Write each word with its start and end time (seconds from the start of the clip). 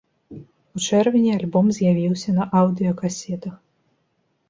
У 0.77 0.81
чэрвені 0.85 1.29
альбом 1.35 1.69
з'явіўся 1.81 2.37
на 2.41 2.51
аўдыёкасетах. 2.65 3.55